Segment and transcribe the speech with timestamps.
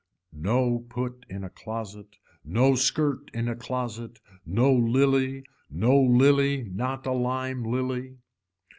[0.33, 7.05] No put in a closet, no skirt in a closet, no lily, no lily not
[7.05, 8.17] a lime lily.